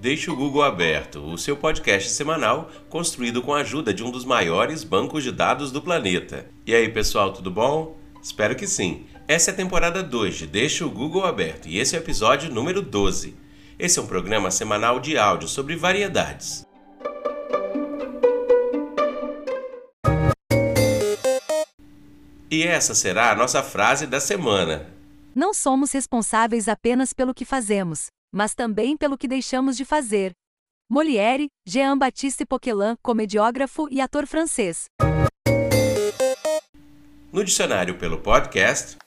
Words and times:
Deixe 0.00 0.30
o 0.30 0.34
Google 0.34 0.62
aberto, 0.62 1.22
o 1.22 1.36
seu 1.36 1.54
podcast 1.54 2.08
semanal 2.08 2.70
construído 2.88 3.42
com 3.42 3.52
a 3.52 3.60
ajuda 3.60 3.92
de 3.92 4.02
um 4.02 4.10
dos 4.10 4.24
maiores 4.24 4.82
bancos 4.82 5.22
de 5.22 5.30
dados 5.30 5.70
do 5.70 5.82
planeta. 5.82 6.48
E 6.66 6.74
aí, 6.74 6.88
pessoal, 6.88 7.34
tudo 7.34 7.50
bom? 7.50 7.98
Espero 8.22 8.56
que 8.56 8.66
sim. 8.66 9.04
Essa 9.28 9.50
é 9.50 9.52
a 9.52 9.56
temporada 9.58 10.02
2 10.02 10.36
de 10.36 10.46
Deixe 10.46 10.82
o 10.82 10.88
Google 10.88 11.26
aberto 11.26 11.68
e 11.68 11.78
esse 11.78 11.94
é 11.94 11.98
o 11.98 12.02
episódio 12.02 12.50
número 12.50 12.80
12. 12.80 13.36
Esse 13.78 13.98
é 13.98 14.02
um 14.02 14.06
programa 14.06 14.50
semanal 14.50 15.00
de 15.00 15.18
áudio 15.18 15.46
sobre 15.46 15.76
variedades. 15.76 16.64
E 22.50 22.62
essa 22.62 22.94
será 22.94 23.32
a 23.32 23.36
nossa 23.36 23.62
frase 23.62 24.06
da 24.06 24.18
semana. 24.18 24.86
Não 25.34 25.52
somos 25.52 25.92
responsáveis 25.92 26.68
apenas 26.68 27.12
pelo 27.12 27.34
que 27.34 27.44
fazemos, 27.44 28.06
mas 28.32 28.54
também 28.54 28.96
pelo 28.96 29.18
que 29.18 29.28
deixamos 29.28 29.76
de 29.76 29.84
fazer. 29.84 30.32
Molière, 30.90 31.48
Jean-Baptiste 31.66 32.44
Poquelin, 32.44 32.96
comediógrafo 33.02 33.88
e 33.90 34.00
ator 34.00 34.26
francês. 34.26 34.86
No 37.32 37.44
dicionário 37.44 37.96
pelo 37.96 38.18
podcast, 38.18 38.98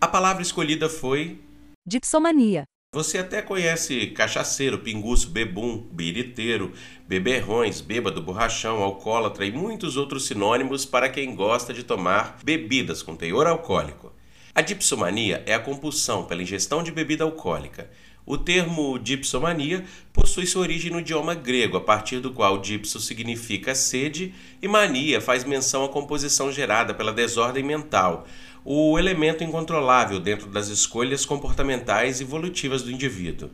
a 0.00 0.06
palavra 0.06 0.42
escolhida 0.42 0.88
foi 0.88 1.40
Dipsomania. 1.84 2.64
Você 2.94 3.18
até 3.18 3.42
conhece 3.42 4.06
cachaceiro, 4.12 4.78
pinguço, 4.78 5.28
bebum, 5.28 5.76
biriteiro, 5.92 6.72
beberrões, 7.06 7.80
bêbado, 7.80 8.22
borrachão, 8.22 8.82
alcoólatra 8.82 9.44
e 9.44 9.52
muitos 9.52 9.96
outros 9.96 10.26
sinônimos 10.26 10.86
para 10.86 11.08
quem 11.10 11.34
gosta 11.34 11.74
de 11.74 11.82
tomar 11.82 12.38
bebidas 12.42 13.02
com 13.02 13.14
teor 13.14 13.46
alcoólico. 13.46 14.12
A 14.58 14.60
dipsomania 14.60 15.40
é 15.46 15.54
a 15.54 15.60
compulsão 15.60 16.24
pela 16.24 16.42
ingestão 16.42 16.82
de 16.82 16.90
bebida 16.90 17.22
alcoólica. 17.22 17.88
O 18.26 18.36
termo 18.36 18.98
dipsomania 18.98 19.84
possui 20.12 20.48
sua 20.48 20.62
origem 20.62 20.90
no 20.90 20.98
idioma 20.98 21.32
grego, 21.32 21.76
a 21.76 21.80
partir 21.80 22.18
do 22.18 22.32
qual 22.32 22.58
dipso 22.58 22.98
significa 22.98 23.72
sede 23.72 24.34
e 24.60 24.66
mania 24.66 25.20
faz 25.20 25.44
menção 25.44 25.84
à 25.84 25.88
composição 25.88 26.50
gerada 26.50 26.92
pela 26.92 27.12
desordem 27.12 27.62
mental, 27.62 28.26
o 28.64 28.98
elemento 28.98 29.44
incontrolável 29.44 30.18
dentro 30.18 30.48
das 30.48 30.66
escolhas 30.66 31.24
comportamentais 31.24 32.20
evolutivas 32.20 32.82
do 32.82 32.90
indivíduo. 32.90 33.50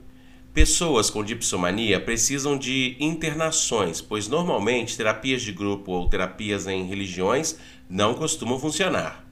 Pessoas 0.54 1.10
com 1.10 1.22
dipsomania 1.22 2.00
precisam 2.00 2.56
de 2.56 2.96
internações, 2.98 4.00
pois 4.00 4.26
normalmente 4.26 4.96
terapias 4.96 5.42
de 5.42 5.52
grupo 5.52 5.92
ou 5.92 6.08
terapias 6.08 6.66
em 6.66 6.86
religiões 6.86 7.58
não 7.90 8.14
costumam 8.14 8.58
funcionar. 8.58 9.23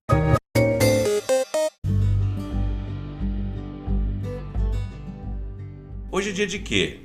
Hoje 6.23 6.31
é 6.31 6.35
dia 6.35 6.47
de 6.47 6.59
quê? 6.61 7.01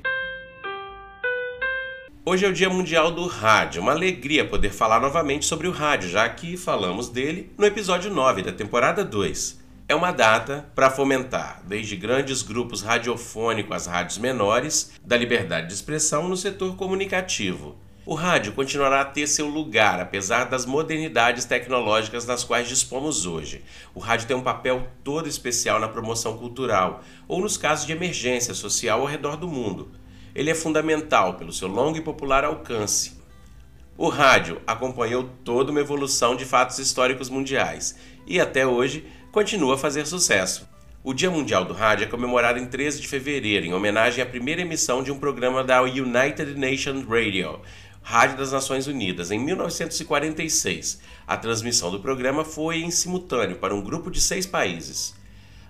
Hoje 2.24 2.46
é 2.46 2.48
o 2.48 2.54
Dia 2.54 2.70
Mundial 2.70 3.10
do 3.10 3.26
Rádio. 3.26 3.82
Uma 3.82 3.92
alegria 3.92 4.46
poder 4.46 4.70
falar 4.70 5.02
novamente 5.02 5.44
sobre 5.44 5.68
o 5.68 5.72
rádio, 5.72 6.08
já 6.08 6.30
que 6.30 6.56
falamos 6.56 7.10
dele 7.10 7.52
no 7.58 7.66
episódio 7.66 8.14
9 8.14 8.44
da 8.44 8.52
temporada 8.52 9.04
2. 9.04 9.60
É 9.90 9.96
uma 9.96 10.12
data 10.12 10.70
para 10.76 10.92
fomentar, 10.92 11.64
desde 11.66 11.96
grandes 11.96 12.44
grupos 12.44 12.84
radiofônicos 12.84 13.76
às 13.76 13.88
rádios 13.88 14.20
menores, 14.20 14.92
da 15.04 15.18
liberdade 15.18 15.66
de 15.66 15.74
expressão 15.74 16.30
no 16.30 16.38
setor 16.38 16.76
comunicativo. 16.76 17.76
O 18.08 18.16
rádio 18.16 18.54
continuará 18.54 19.02
a 19.02 19.06
ter 19.06 19.28
seu 19.28 19.48
lugar, 19.48 20.00
apesar 20.00 20.46
das 20.46 20.66
modernidades 20.66 21.46
tecnológicas 21.46 22.26
das 22.26 22.44
quais 22.44 22.68
dispomos 22.68 23.28
hoje. 23.28 23.64
O 23.94 24.00
rádio 24.00 24.28
tem 24.28 24.36
um 24.36 24.42
papel 24.42 24.88
todo 25.04 25.30
especial 25.30 25.80
na 25.80 25.88
promoção 25.88 26.38
cultural 26.38 27.04
ou 27.28 27.42
nos 27.42 27.58
casos 27.58 27.86
de 27.86 27.92
emergência 27.92 28.56
social 28.56 29.02
ao 29.02 29.06
redor 29.06 29.38
do 29.38 29.48
mundo 29.48 29.92
ele 30.38 30.52
é 30.52 30.56
fundamental 30.56 31.34
pelo 31.34 31.52
seu 31.52 31.68
longo 31.68 31.98
e 31.98 32.02
popular 32.02 32.46
alcance. 32.46 33.18
O 33.98 34.08
rádio 34.08 34.62
acompanhou 34.68 35.28
toda 35.44 35.72
uma 35.72 35.80
evolução 35.80 36.36
de 36.36 36.46
fatos 36.46 36.78
históricos 36.78 37.28
mundiais 37.28 37.98
e 38.28 38.40
até 38.40 38.68
hoje 38.68 39.04
continua 39.32 39.74
a 39.74 39.78
fazer 39.80 40.06
sucesso. 40.06 40.70
O 41.04 41.12
Dia 41.12 41.32
Mundial 41.32 41.66
do 41.66 41.74
Rádio 41.74 42.04
é 42.04 42.08
comemorado 42.08 42.60
em 42.60 42.68
13 42.68 43.02
de 43.02 43.08
fevereiro, 43.08 43.66
em 43.66 43.74
homenagem 43.74 44.24
à 44.24 44.28
primeira 44.28 44.62
emissão 44.62 45.02
de 45.02 45.12
um 45.12 45.18
programa 45.18 45.64
da 45.64 45.82
United 45.82 46.54
Nations 46.56 47.04
Radio, 47.08 47.60
Rádio 48.10 48.38
das 48.38 48.54
Nações 48.54 48.88
Unidas, 48.88 49.32
em 49.32 49.38
1946. 49.38 51.02
A 51.28 51.36
transmissão 51.36 51.92
do 51.92 52.00
programa 52.00 52.46
foi 52.46 52.78
em 52.78 52.90
simultâneo 52.90 53.58
para 53.58 53.76
um 53.76 53.82
grupo 53.82 54.10
de 54.10 54.22
seis 54.22 54.46
países. 54.46 55.14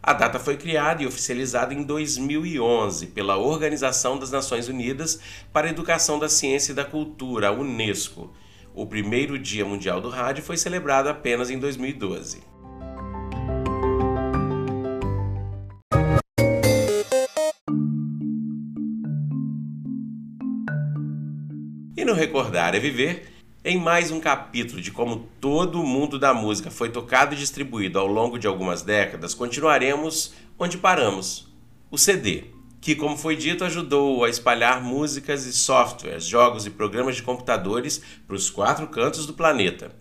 A 0.03 0.13
data 0.13 0.37
foi 0.37 0.55
criada 0.55 1.01
e 1.01 1.07
oficializada 1.07 1.73
em 1.73 1.81
2011 1.81 3.07
pela 3.07 3.37
Organização 3.37 4.19
das 4.19 4.29
Nações 4.29 4.67
Unidas 4.67 5.19
para 5.51 5.65
a 5.65 5.71
Educação 5.71 6.19
da 6.19 6.29
Ciência 6.29 6.73
e 6.73 6.75
da 6.75 6.85
Cultura, 6.85 7.47
a 7.47 7.51
Unesco. 7.51 8.31
O 8.71 8.85
primeiro 8.85 9.39
Dia 9.39 9.65
Mundial 9.65 9.99
do 9.99 10.09
Rádio 10.09 10.43
foi 10.43 10.57
celebrado 10.57 11.09
apenas 11.09 11.49
em 11.49 11.57
2012. 11.57 12.43
Recordar 22.17 22.73
é 22.73 22.79
Viver, 22.79 23.27
em 23.63 23.79
mais 23.79 24.09
um 24.09 24.19
capítulo 24.19 24.81
de 24.81 24.91
como 24.91 25.29
todo 25.39 25.79
o 25.79 25.85
mundo 25.85 26.17
da 26.17 26.33
música 26.33 26.71
foi 26.71 26.89
tocado 26.89 27.35
e 27.35 27.37
distribuído 27.37 27.99
ao 27.99 28.07
longo 28.07 28.39
de 28.39 28.47
algumas 28.47 28.81
décadas, 28.81 29.35
continuaremos 29.35 30.33
onde 30.57 30.79
paramos: 30.79 31.47
o 31.91 31.97
CD, 31.97 32.45
que, 32.81 32.95
como 32.95 33.15
foi 33.15 33.35
dito, 33.35 33.63
ajudou 33.63 34.23
a 34.23 34.29
espalhar 34.29 34.81
músicas 34.81 35.45
e 35.45 35.53
softwares, 35.53 36.25
jogos 36.25 36.65
e 36.65 36.71
programas 36.71 37.15
de 37.15 37.21
computadores 37.21 38.01
para 38.25 38.35
os 38.35 38.49
quatro 38.49 38.87
cantos 38.87 39.27
do 39.27 39.33
planeta. 39.33 39.91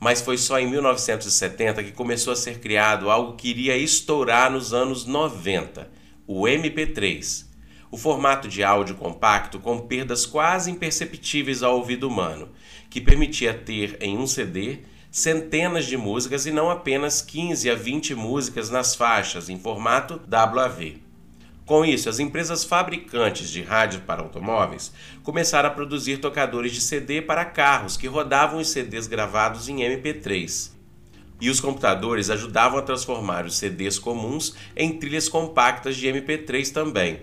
Mas 0.00 0.20
foi 0.20 0.38
só 0.38 0.58
em 0.58 0.68
1970 0.68 1.84
que 1.84 1.92
começou 1.92 2.32
a 2.32 2.36
ser 2.36 2.58
criado 2.58 3.08
algo 3.10 3.36
que 3.36 3.48
iria 3.48 3.76
estourar 3.76 4.50
nos 4.50 4.72
anos 4.72 5.04
90, 5.04 5.88
o 6.26 6.42
MP3 6.42 7.49
o 7.90 7.96
formato 7.96 8.46
de 8.46 8.62
áudio 8.62 8.94
compacto 8.94 9.58
com 9.58 9.78
perdas 9.80 10.24
quase 10.24 10.70
imperceptíveis 10.70 11.62
ao 11.62 11.76
ouvido 11.76 12.06
humano, 12.06 12.48
que 12.88 13.00
permitia 13.00 13.52
ter 13.52 13.96
em 14.00 14.16
um 14.16 14.26
CD 14.26 14.80
centenas 15.10 15.86
de 15.86 15.96
músicas 15.96 16.46
e 16.46 16.52
não 16.52 16.70
apenas 16.70 17.20
15 17.20 17.68
a 17.68 17.74
20 17.74 18.14
músicas 18.14 18.70
nas 18.70 18.94
faixas 18.94 19.48
em 19.48 19.58
formato 19.58 20.20
WAV. 20.30 21.02
Com 21.66 21.84
isso, 21.84 22.08
as 22.08 22.18
empresas 22.18 22.64
fabricantes 22.64 23.48
de 23.48 23.62
rádio 23.62 24.00
para 24.00 24.22
automóveis 24.22 24.92
começaram 25.22 25.68
a 25.68 25.72
produzir 25.72 26.18
tocadores 26.18 26.72
de 26.72 26.80
CD 26.80 27.22
para 27.22 27.44
carros 27.44 27.96
que 27.96 28.08
rodavam 28.08 28.60
os 28.60 28.70
CDs 28.70 29.06
gravados 29.06 29.68
em 29.68 29.76
MP3. 29.76 30.70
E 31.40 31.48
os 31.48 31.60
computadores 31.60 32.28
ajudavam 32.28 32.78
a 32.78 32.82
transformar 32.82 33.46
os 33.46 33.56
CDs 33.56 33.98
comuns 33.98 34.54
em 34.76 34.98
trilhas 34.98 35.28
compactas 35.28 35.96
de 35.96 36.06
MP3 36.08 36.72
também, 36.72 37.20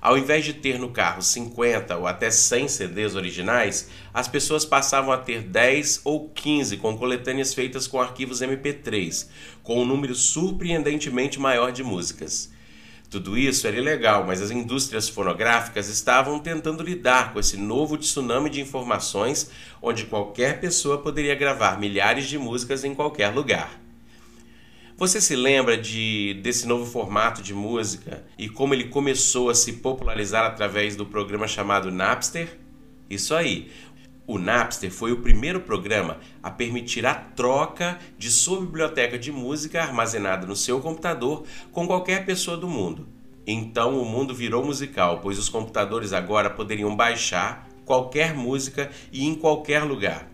ao 0.00 0.16
invés 0.16 0.44
de 0.44 0.52
ter 0.52 0.78
no 0.78 0.90
carro 0.90 1.22
50 1.22 1.96
ou 1.96 2.06
até 2.06 2.30
100 2.30 2.68
CDs 2.68 3.14
originais, 3.14 3.88
as 4.12 4.28
pessoas 4.28 4.64
passavam 4.64 5.12
a 5.12 5.18
ter 5.18 5.42
10 5.42 6.02
ou 6.04 6.28
15 6.28 6.76
com 6.76 6.96
coletâneas 6.96 7.54
feitas 7.54 7.86
com 7.86 8.00
arquivos 8.00 8.40
MP3, 8.40 9.26
com 9.62 9.82
um 9.82 9.86
número 9.86 10.14
surpreendentemente 10.14 11.40
maior 11.40 11.72
de 11.72 11.82
músicas. 11.82 12.50
Tudo 13.10 13.38
isso 13.38 13.66
era 13.66 13.78
ilegal, 13.78 14.24
mas 14.26 14.42
as 14.42 14.50
indústrias 14.50 15.08
fonográficas 15.08 15.88
estavam 15.88 16.38
tentando 16.38 16.82
lidar 16.82 17.32
com 17.32 17.40
esse 17.40 17.56
novo 17.56 17.96
tsunami 17.96 18.50
de 18.50 18.60
informações 18.60 19.50
onde 19.80 20.04
qualquer 20.04 20.60
pessoa 20.60 20.98
poderia 20.98 21.34
gravar 21.34 21.80
milhares 21.80 22.26
de 22.28 22.38
músicas 22.38 22.84
em 22.84 22.94
qualquer 22.94 23.28
lugar. 23.28 23.87
Você 24.98 25.20
se 25.20 25.36
lembra 25.36 25.78
de 25.78 26.34
desse 26.42 26.66
novo 26.66 26.84
formato 26.84 27.40
de 27.40 27.54
música 27.54 28.24
e 28.36 28.48
como 28.48 28.74
ele 28.74 28.88
começou 28.88 29.48
a 29.48 29.54
se 29.54 29.74
popularizar 29.74 30.44
através 30.44 30.96
do 30.96 31.06
programa 31.06 31.46
chamado 31.46 31.92
Napster? 31.92 32.58
Isso 33.08 33.32
aí. 33.32 33.70
O 34.26 34.40
Napster 34.40 34.90
foi 34.90 35.12
o 35.12 35.22
primeiro 35.22 35.60
programa 35.60 36.18
a 36.42 36.50
permitir 36.50 37.06
a 37.06 37.14
troca 37.14 37.96
de 38.18 38.28
sua 38.28 38.60
biblioteca 38.60 39.16
de 39.16 39.30
música 39.30 39.80
armazenada 39.80 40.48
no 40.48 40.56
seu 40.56 40.80
computador 40.80 41.44
com 41.70 41.86
qualquer 41.86 42.26
pessoa 42.26 42.56
do 42.56 42.66
mundo. 42.66 43.06
Então 43.46 44.02
o 44.02 44.04
mundo 44.04 44.34
virou 44.34 44.64
musical, 44.64 45.20
pois 45.20 45.38
os 45.38 45.48
computadores 45.48 46.12
agora 46.12 46.50
poderiam 46.50 46.96
baixar 46.96 47.68
qualquer 47.84 48.34
música 48.34 48.90
e 49.12 49.24
em 49.24 49.36
qualquer 49.36 49.84
lugar 49.84 50.28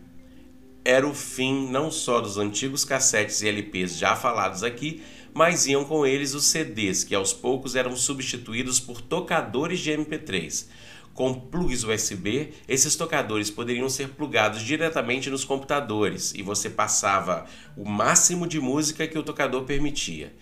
era 0.85 1.07
o 1.07 1.15
fim 1.15 1.69
não 1.71 1.91
só 1.91 2.21
dos 2.21 2.37
antigos 2.37 2.85
cassetes 2.85 3.41
e 3.41 3.49
LPs 3.49 3.97
já 3.97 4.15
falados 4.15 4.63
aqui, 4.63 5.03
mas 5.33 5.67
iam 5.67 5.85
com 5.85 6.07
eles 6.07 6.35
os 6.35 6.45
CDs, 6.45 7.03
que 7.03 7.15
aos 7.15 7.33
poucos 7.33 7.75
eram 7.75 7.97
substituídos 7.97 8.79
por 8.79 9.01
tocadores 9.01 9.81
de 9.81 9.91
MP3. 9.91 10.67
Com 11.15 11.33
plugs 11.33 11.85
USB, 11.85 12.53
esses 12.69 12.97
tocadores 12.97 13.51
poderiam 13.51 13.89
ser 13.89 14.09
plugados 14.09 14.63
diretamente 14.63 15.31
nos 15.31 15.45
computadores 15.45 16.35
e 16.35 16.43
você 16.43 16.69
passava 16.69 17.47
o 17.77 17.89
máximo 17.89 18.47
de 18.47 18.61
música 18.61 19.07
que 19.07 19.19
o 19.19 19.23
tocador 19.23 19.63
permitia. 19.63 20.35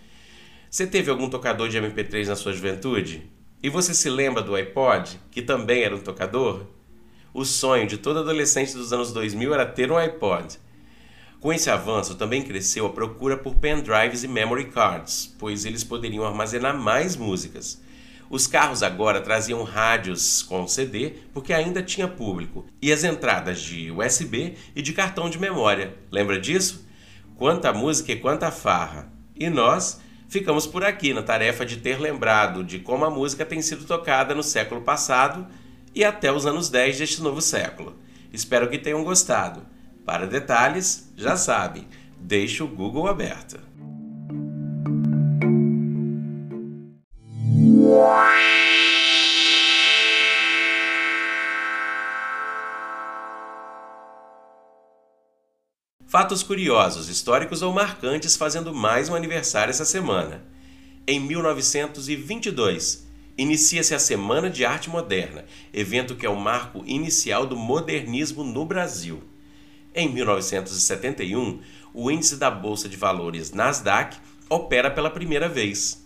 Você 0.71 0.87
teve 0.87 1.11
algum 1.11 1.29
tocador 1.29 1.69
de 1.69 1.79
MP3 1.79 2.27
na 2.27 2.37
sua 2.37 2.55
juventude? 2.55 3.31
E 3.63 3.69
você 3.69 3.95
se 3.95 4.09
lembra 4.09 4.43
do 4.43 4.55
iPod, 4.55 5.21
que 5.31 5.43
também 5.43 5.83
era 5.83 5.95
um 5.95 6.01
tocador? 6.01 6.67
O 7.35 7.47
sonho 7.47 7.87
de 7.87 7.97
todo 7.97 8.19
adolescente 8.19 8.75
dos 8.75 8.93
anos 8.93 9.11
2000 9.11 9.55
era 9.55 9.65
ter 9.65 9.91
um 9.91 9.97
iPod. 9.97 10.59
Com 11.41 11.51
esse 11.51 11.71
avanço, 11.71 12.15
também 12.15 12.43
cresceu 12.43 12.85
a 12.85 12.91
procura 12.91 13.39
por 13.39 13.55
pendrives 13.55 14.23
e 14.23 14.29
memory 14.29 14.67
cards, 14.67 15.35
pois 15.39 15.65
eles 15.65 15.83
poderiam 15.83 16.27
armazenar 16.27 16.77
mais 16.77 17.17
músicas. 17.17 17.83
Os 18.29 18.47
carros 18.47 18.83
agora 18.83 19.23
traziam 19.23 19.63
rádios 19.63 20.43
com 20.43 20.69
CD 20.69 21.15
porque 21.33 21.55
ainda 21.55 21.83
tinha 21.83 22.07
público, 22.07 22.67
e 22.83 22.93
as 22.93 23.03
entradas 23.03 23.63
de 23.63 23.91
USB 23.91 24.55
e 24.77 24.83
de 24.83 24.93
cartão 24.93 25.31
de 25.31 25.39
memória. 25.39 25.97
Lembra 26.11 26.39
disso? 26.39 26.87
Quanta 27.35 27.73
música 27.73 28.13
e 28.13 28.21
quanta 28.21 28.51
farra! 28.51 29.11
E 29.35 29.49
nós 29.49 30.01
ficamos 30.29 30.67
por 30.67 30.85
aqui 30.85 31.15
na 31.15 31.23
tarefa 31.23 31.65
de 31.65 31.79
ter 31.79 31.99
lembrado 31.99 32.63
de 32.63 32.79
como 32.79 33.07
a 33.07 33.11
música 33.11 33.47
tem 33.47 33.63
sido 33.63 33.87
tocada 33.87 34.35
no 34.35 34.43
século 34.43 34.83
passado 34.83 35.47
e 35.95 36.05
até 36.05 36.33
os 36.33 36.47
anos 36.47 36.69
10 36.69 36.99
deste 36.99 37.23
novo 37.23 37.41
século. 37.41 37.97
Espero 38.33 38.69
que 38.69 38.79
tenham 38.79 39.05
gostado. 39.05 39.67
Para 40.05 40.27
detalhes, 40.27 41.13
já 41.17 41.37
sabe, 41.37 41.87
deixe 42.19 42.63
o 42.63 42.69
Google 42.69 43.07
aberto. 43.07 43.61
Fatos 56.07 56.43
curiosos, 56.43 57.09
históricos 57.09 57.63
ou 57.63 57.73
marcantes 57.73 58.37
fazendo 58.37 58.75
mais 58.75 59.09
um 59.09 59.15
aniversário 59.15 59.71
essa 59.71 59.87
semana. 59.87 60.45
Em 61.07 61.19
1922, 61.19 63.07
inicia-se 63.43 63.95
a 63.95 63.99
Semana 63.99 64.49
de 64.49 64.65
Arte 64.65 64.89
Moderna, 64.89 65.45
evento 65.73 66.15
que 66.15 66.25
é 66.25 66.31
o 66.31 66.39
marco 66.39 66.83
inicial 66.87 67.47
do 67.47 67.57
modernismo 67.57 68.45
no 68.45 68.65
Brasil. 68.65 69.23
Em 69.95 70.09
1971, 70.09 71.61
o 71.93 72.11
índice 72.11 72.37
da 72.37 72.51
Bolsa 72.51 72.89
de 72.89 72.97
Valores 72.97 73.53
Nasdaq 73.53 74.17
opera 74.49 74.91
pela 74.91 75.11
primeira 75.11 75.49
vez. 75.49 76.03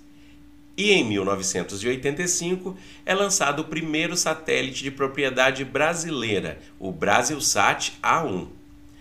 E 0.76 0.92
em 0.92 1.04
1985 1.04 2.76
é 3.04 3.14
lançado 3.14 3.60
o 3.60 3.64
primeiro 3.64 4.16
satélite 4.16 4.82
de 4.82 4.90
propriedade 4.90 5.64
brasileira, 5.64 6.60
o 6.78 6.92
Brasilsat 6.92 7.92
A1. 8.02 8.48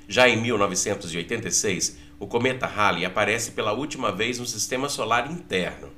Já 0.08 0.30
em 0.30 0.38
1986, 0.38 1.98
o 2.20 2.28
cometa 2.28 2.66
Halley 2.66 3.06
aparece 3.06 3.52
pela 3.52 3.74
última 3.74 4.12
vez 4.12 4.40
no 4.40 4.46
sistema 4.46 4.88
solar 4.88 5.30
interno. 5.30 5.90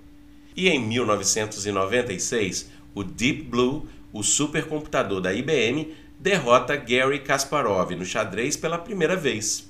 E 0.57 0.67
em 0.69 0.79
1996, 0.79 2.71
o 2.95 3.03
Deep 3.03 3.43
Blue, 3.43 3.87
o 4.11 4.23
supercomputador 4.23 5.21
da 5.21 5.31
IBM, 5.31 5.95
derrota 6.19 6.75
Gary 6.75 7.19
Kasparov 7.19 7.91
no 7.91 8.03
xadrez 8.03 8.57
pela 8.57 8.79
primeira 8.79 9.15
vez. 9.15 9.69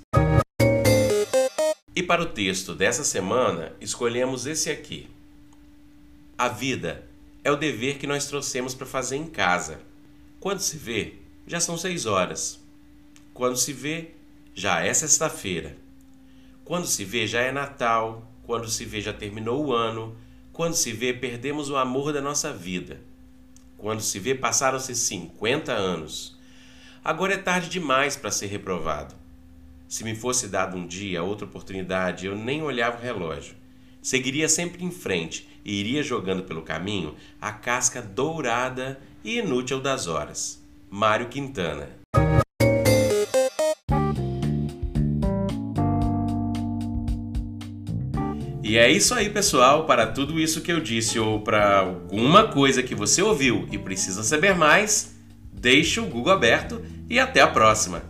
E 1.93 2.01
para 2.01 2.21
o 2.21 2.27
texto 2.27 2.73
dessa 2.73 3.03
semana, 3.03 3.73
escolhemos 3.81 4.45
esse 4.45 4.69
aqui. 4.69 5.09
A 6.37 6.47
vida 6.47 7.03
é 7.43 7.51
o 7.51 7.57
dever 7.57 7.97
que 7.97 8.07
nós 8.07 8.25
trouxemos 8.27 8.73
para 8.73 8.85
fazer 8.85 9.17
em 9.17 9.27
casa. 9.27 9.81
Quando 10.39 10.61
se 10.61 10.77
vê, 10.77 11.15
já 11.45 11.59
são 11.59 11.77
seis 11.77 12.05
horas. 12.05 12.61
Quando 13.33 13.57
se 13.57 13.73
vê, 13.73 14.11
já 14.55 14.79
é 14.79 14.93
sexta-feira. 14.93 15.75
Quando 16.63 16.87
se 16.87 17.03
vê, 17.03 17.27
já 17.27 17.41
é 17.41 17.51
Natal. 17.51 18.25
Quando 18.43 18.69
se 18.69 18.85
vê, 18.85 19.01
já 19.01 19.11
terminou 19.11 19.65
o 19.65 19.73
ano. 19.73 20.15
Quando 20.57 20.73
se 20.73 20.91
vê, 20.91 21.13
perdemos 21.13 21.69
o 21.69 21.77
amor 21.77 22.11
da 22.11 22.19
nossa 22.19 22.51
vida. 22.51 22.99
Quando 23.77 24.01
se 24.01 24.17
vê, 24.17 24.33
passaram-se 24.33 24.95
50 24.95 25.71
anos. 25.71 26.35
Agora 27.05 27.35
é 27.35 27.37
tarde 27.37 27.69
demais 27.69 28.15
para 28.15 28.31
ser 28.31 28.47
reprovado. 28.47 29.13
Se 29.87 30.03
me 30.03 30.15
fosse 30.15 30.47
dado 30.47 30.75
um 30.75 30.87
dia 30.87 31.21
outra 31.21 31.45
oportunidade, 31.45 32.25
eu 32.25 32.35
nem 32.35 32.63
olhava 32.63 32.97
o 32.97 33.01
relógio. 33.03 33.53
Seguiria 34.01 34.49
sempre 34.49 34.83
em 34.83 34.89
frente 34.89 35.47
e 35.63 35.79
iria 35.79 36.01
jogando 36.01 36.41
pelo 36.41 36.63
caminho 36.63 37.15
a 37.39 37.51
casca 37.51 38.01
dourada 38.01 38.99
e 39.23 39.37
inútil 39.37 39.79
das 39.79 40.07
horas. 40.07 40.59
Mário 40.89 41.29
Quintana. 41.29 41.96
E 48.67 48.77
é 48.77 48.91
isso 48.91 49.13
aí, 49.13 49.29
pessoal. 49.29 49.85
Para 49.85 50.07
tudo 50.07 50.37
isso 50.37 50.59
que 50.59 50.73
eu 50.73 50.81
disse 50.81 51.17
ou 51.17 51.39
para 51.39 51.79
alguma 51.79 52.49
coisa 52.49 52.83
que 52.83 52.93
você 52.93 53.21
ouviu 53.21 53.65
e 53.71 53.77
precisa 53.77 54.23
saber 54.23 54.57
mais, 54.57 55.15
deixe 55.53 56.01
o 56.01 56.05
Google 56.05 56.33
aberto 56.33 56.81
e 57.09 57.17
até 57.17 57.39
a 57.39 57.47
próxima. 57.47 58.03